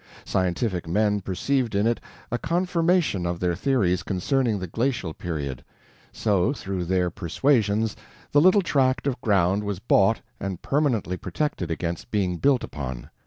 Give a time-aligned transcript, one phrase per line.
[0.25, 1.99] Scientific men perceived in it
[2.31, 5.63] a confirmation of their theories concerning the glacial period;
[6.11, 7.95] so through their persuasions
[8.31, 13.11] the little tract of ground was bought and permanently protected against being built upon.